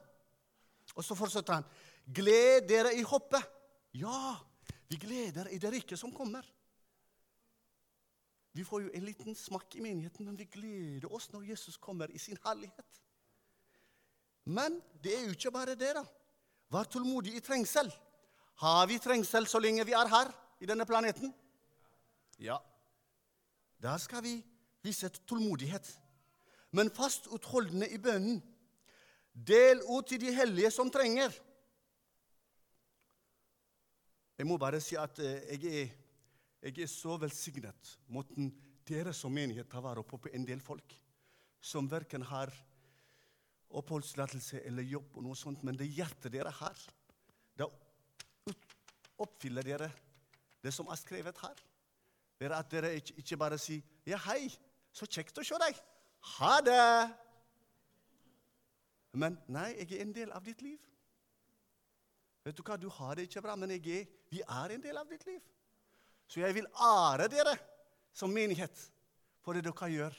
[0.97, 1.65] Og så fortsetter han.
[2.05, 3.45] Gled dere i hoppet.
[3.93, 4.37] Ja,
[4.89, 6.45] vi gleder i det rike som kommer.
[8.53, 12.11] Vi får jo en liten smakk i menigheten, men vi gleder oss når Jesus kommer
[12.13, 13.01] i sin herlighet.
[14.45, 16.03] Men det er jo ikke bare det, da.
[16.73, 17.89] Vær tålmodig i trengsel.
[18.61, 21.33] Har vi trengsel så lenge vi er her i denne planeten?
[22.41, 22.59] Ja.
[23.83, 24.37] Der skal vi
[24.83, 25.89] vise tålmodighet.
[26.73, 28.43] Men fast utholdende i bønnen.
[29.33, 31.33] Del ut til de hellige som trenger.
[34.39, 35.91] Jeg må bare si at eh, jeg er,
[36.63, 38.53] jeg er så velsignet måten
[38.87, 40.95] dere som menighet tar vare på på en del folk
[41.63, 42.53] som verken har
[43.73, 46.79] oppholdstillatelse eller jobb, og noe sånt, men det hjertet dere har,
[47.57, 47.69] da
[49.23, 49.89] oppfyller dere
[50.63, 51.63] det som er skrevet her.
[52.39, 54.51] Det er at dere ikke, ikke bare sier 'Ja, hei,
[54.93, 55.83] så kjekt å se deg'.
[56.39, 57.15] Ha det!
[59.13, 60.81] Men nei, jeg er en del av ditt liv.
[62.45, 64.97] Vet du hva, Du har det ikke bra, men jeg er, vi er en del
[64.97, 65.41] av ditt liv.
[66.33, 67.53] Så jeg vil ære dere
[68.17, 68.79] som menighet
[69.45, 70.15] for det dere gjør.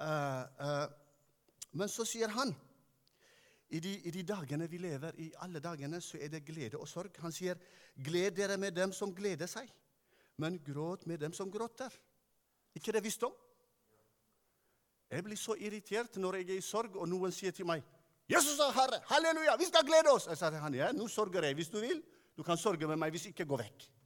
[0.00, 0.86] Uh, uh,
[1.76, 2.54] men så sier han
[3.68, 6.88] i de, i de, dagene vi lever, i alle dagene, så er det glede og
[6.88, 7.12] sorg.
[7.20, 7.60] Han sier,
[7.94, 9.68] 'Gled dere med dem som gleder seg.
[10.40, 11.92] men gråt med dem som gråter.
[12.74, 13.32] Ikke det visdom?
[15.10, 17.84] Jeg blir så irritert når jeg er i sorg, og noen sier til meg
[18.28, 19.02] 'Jesus er Herre!
[19.06, 19.56] Halleluja!
[19.56, 22.02] Vi skal glede oss!' Jeg sa til han, ja, 'Nå sørger jeg hvis du vil.
[22.36, 23.99] Du kan sørge med meg hvis ikke gå vekk.'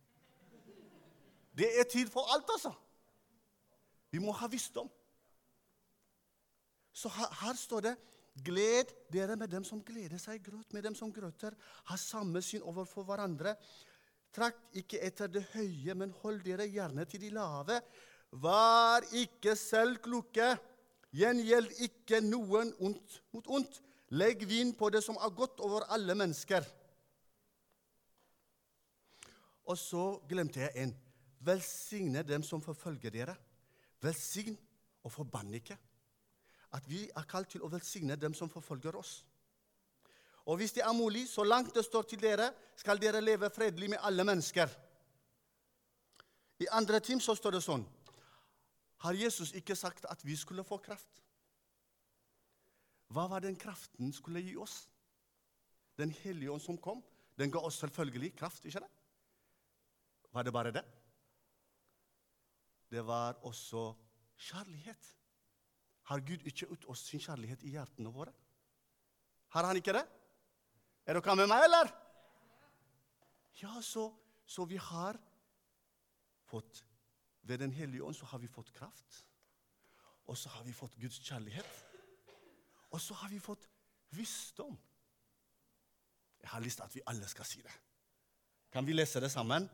[1.55, 2.73] Det er tid for alt, altså.
[4.11, 4.91] Vi må ha visdom.
[6.95, 7.97] Så her, her står det
[8.43, 11.55] Gled dere med dem som gleder seg, gråt med dem som gråter.
[11.87, 13.53] Ha samme syn overfor hverandre.
[14.35, 17.79] Trakk ikke etter det høye, men hold dere gjerne til de lave.
[18.43, 20.49] Vær ikke selv kloke.
[21.15, 23.79] Gjengjeld ikke noen ondt mot ondt.
[24.11, 26.67] Legg vind på det som er godt over alle mennesker.
[29.71, 30.97] Og så glemte jeg en.
[31.45, 33.35] Velsigne dem som forfølger dere.
[34.03, 34.57] Velsign
[35.05, 35.77] og forbann ikke
[36.75, 39.21] at vi er kalt til å velsigne dem som forfølger oss.
[40.51, 43.93] Og hvis det er mulig, så langt det står til dere, skal dere leve fredelig
[43.95, 44.73] med alle mennesker.
[46.61, 47.85] I andre tim så står det sånn
[49.05, 51.23] Har Jesus ikke sagt at vi skulle få kraft?
[53.15, 54.89] Hva var den kraften skulle gi oss?
[55.99, 57.03] Den hellige ånd som kom,
[57.39, 58.91] den ga oss selvfølgelig kraft, ikke det?
[60.35, 60.83] Var det bare det?
[62.95, 63.95] Det var også
[64.39, 65.07] kjærlighet.
[66.11, 68.33] Har Gud ikke ut oss sin kjærlighet i hjertene våre?
[69.55, 70.05] Har han ikke det?
[71.07, 71.91] Er dere med meg, eller?
[73.63, 74.09] Ja, så,
[74.47, 75.19] så vi har
[76.51, 76.85] fått
[77.45, 79.19] Ved Den hellige ånd så har vi fått kraft.
[80.25, 81.73] Og så har vi fått Guds kjærlighet.
[82.91, 83.67] Og så har vi fått
[84.17, 84.79] visdom.
[86.41, 87.75] Jeg har lyst til at vi alle skal si det.
[88.73, 89.69] Kan vi lese det sammen?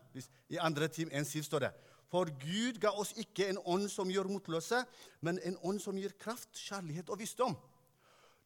[0.48, 1.70] I andre time 1 står det
[2.10, 4.82] for Gud ga oss ikke en ånd som gjør motløse,
[5.22, 7.54] men en ånd som gir kraft, kjærlighet og visdom.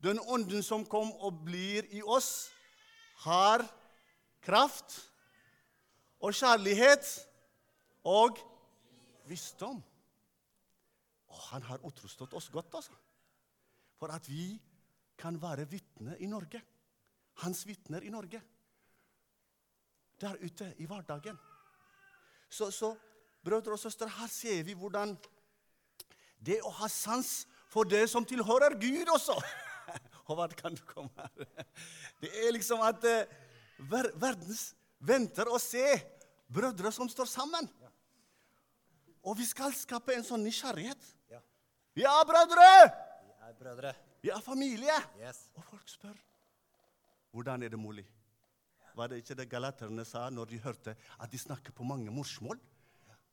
[0.05, 2.51] Den ånden som kom og blir i oss,
[3.25, 3.65] har
[4.45, 4.99] kraft
[6.21, 7.09] og kjærlighet
[8.05, 8.37] og
[9.31, 9.81] visdom.
[11.33, 12.93] Og han har utrustet oss godt, altså.
[13.97, 14.59] For at vi
[15.17, 16.61] kan være vitner i Norge.
[17.41, 18.43] Hans vitner i Norge.
[20.21, 21.39] Der ute i hverdagen.
[22.51, 22.93] Så, så
[23.45, 25.15] Brødre og søstre, her ser vi hvordan
[26.45, 29.37] det å ha sans for det som tilhører Gud også
[30.29, 31.65] Håvard, kan du komme her?
[32.23, 33.25] Det er liksom at uh,
[33.91, 34.71] ver verdens
[35.05, 35.85] venter å se
[36.49, 37.69] brødre som står sammen.
[39.25, 41.11] Og vi skal skape en sånn nysgjerrighet.
[41.33, 41.43] Ja.
[41.97, 42.71] Vi er brødre!
[43.25, 43.93] Vi er brødre.
[44.25, 44.97] Vi er familie.
[45.21, 45.51] Yes.
[45.61, 46.17] Og folk spør
[47.35, 48.05] hvordan er det mulig.
[48.95, 52.61] Var det ikke det galaterne sa når de hørte at de snakker på mange morsmål?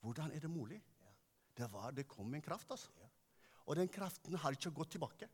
[0.02, 0.82] Hvordan er det mulig?
[1.58, 2.90] Det var, det kom en kraft, altså.
[3.68, 5.30] Og den kraften har ikke gått tilbake.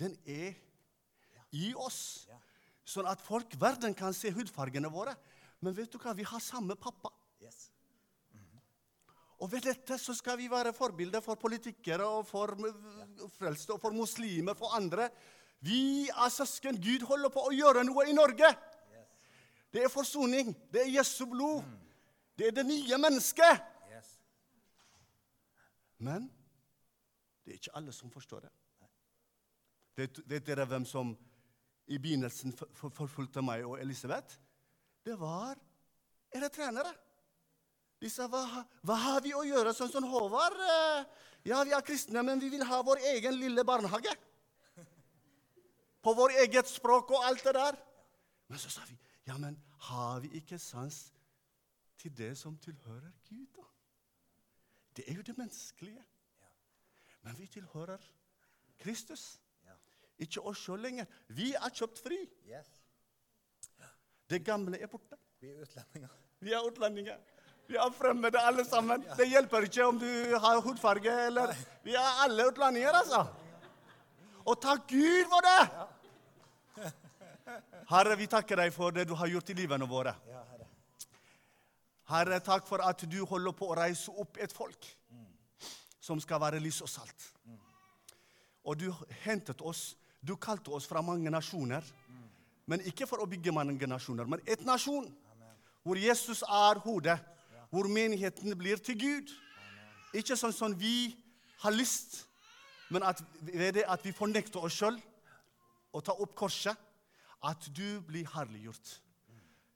[0.00, 0.54] Den er
[1.52, 2.26] i oss.
[2.88, 5.14] Sånn at folk, verden kan se hudfargene våre.
[5.60, 6.14] Men vet du hva?
[6.16, 7.12] Vi har samme pappa.
[9.40, 12.52] Og ved dette så skal vi være forbilder for politikere og for
[13.38, 15.08] frelste og for muslimer, for andre.
[15.64, 16.80] Vi er søsken.
[16.80, 18.50] Gud holder på å gjøre noe i Norge.
[19.72, 20.52] Det er forsoning.
[20.72, 21.62] Det er Jesu blod.
[21.64, 21.89] Mm.
[22.40, 23.64] Det er det nye mennesket.
[23.92, 24.14] Yes.
[26.00, 26.30] Men
[27.44, 28.52] det er ikke alle som forstår det.
[30.00, 31.10] Vet, vet dere hvem som
[31.92, 34.38] i begynnelsen forfulgte meg og Elisabeth?
[35.04, 35.60] Det var
[36.32, 36.94] eritreanere.
[38.00, 38.40] De sa hva,
[38.88, 40.56] hva, har vi å gjøre sånn som Håvard?
[40.64, 41.04] Eh,
[41.50, 44.16] ja, vi er kristne, men vi vil ha vår egen lille barnehage.
[46.04, 47.80] På vår eget språk og alt det der.
[48.48, 48.96] Men så sa vi
[49.28, 49.60] ja, men
[49.92, 51.10] har vi ikke sans
[52.00, 53.46] til det som tilhører Gud.
[53.56, 53.66] da.
[54.96, 56.04] Det er jo det menneskelige.
[57.22, 58.00] Men vi tilhører
[58.80, 59.40] Kristus.
[60.20, 61.08] Ikke oss sjøl lenger.
[61.28, 62.18] Vi er kjøpt fri.
[64.30, 65.16] Det gamle er borte.
[65.40, 66.16] Vi er utlendinger.
[66.40, 67.20] Vi er utlendinger.
[67.68, 69.04] Vi er fremmede alle sammen.
[69.16, 70.10] Det hjelper ikke om du
[70.42, 73.24] har hudfarge eller Vi er alle utlendinger, altså.
[74.44, 75.62] Og takk Gud for det!
[77.90, 80.14] Herre, vi takker deg for det du har gjort i livene våre.
[82.10, 84.88] Herre, takk for at du holder på å reise opp et folk
[86.00, 87.26] som skal være lys og salt.
[88.66, 88.88] Og du
[89.22, 91.84] hentet oss, du kalte oss fra mange nasjoner.
[92.66, 95.08] Men ikke for å bygge mange nasjoner, men et nasjon
[95.82, 97.18] hvor Jesus er hodet.
[97.70, 99.30] Hvor menigheten blir til Gud.
[100.18, 101.14] Ikke sånn som vi
[101.62, 102.24] har lyst,
[102.90, 104.96] men at, ved det at vi fornekter oss sjøl
[105.94, 106.74] og tar opp korset,
[107.46, 108.90] at du blir herliggjort.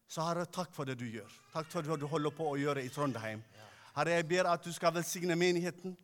[0.08, 1.30] Så Herre, takk for det du gjør.
[1.52, 3.42] Takk for det du holder på å gjøre i Trondheim.
[3.94, 5.96] Herre, jeg ber at du skal velsigne menigheten,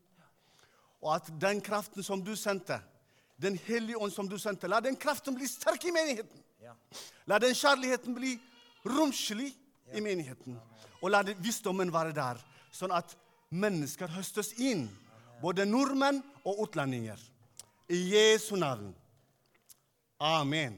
[1.01, 2.80] og at den kraften som du sendte,
[3.40, 6.42] den hellige ånd som du sendte, la den kraften bli sterk i menigheten.
[7.26, 8.34] La den kjærligheten bli
[8.84, 9.55] romslig
[9.96, 10.59] i menigheten.
[11.01, 12.40] Og la visdommen være der.
[12.70, 13.16] sånn at
[13.51, 14.88] mennesker høstes inn.
[15.42, 17.18] Både nordmenn og utlendinger.
[17.90, 18.94] I Jesu navn.
[20.20, 20.76] Amen.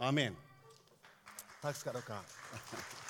[0.00, 0.36] Amen.
[1.64, 3.03] Takk skal dere ha.